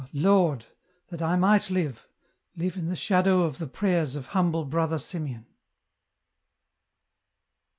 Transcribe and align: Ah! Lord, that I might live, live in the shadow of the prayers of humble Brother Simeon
Ah! 0.03 0.09
Lord, 0.13 0.65
that 1.09 1.21
I 1.21 1.35
might 1.35 1.69
live, 1.69 2.07
live 2.55 2.75
in 2.75 2.87
the 2.87 2.95
shadow 2.95 3.43
of 3.43 3.59
the 3.59 3.67
prayers 3.67 4.15
of 4.15 4.25
humble 4.29 4.65
Brother 4.65 4.97
Simeon 4.97 5.45